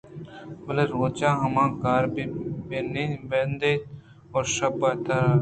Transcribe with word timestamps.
بِلّے 0.65 0.83
روچ 0.93 1.19
ءَ 1.27 1.39
آمنا 1.43 1.65
کار 1.81 2.03
بہ 2.13 2.23
بندیت 3.29 3.83
ءُ 4.37 4.49
شپ 4.55 4.79
ءَ 4.89 5.01
ترا 5.03 5.19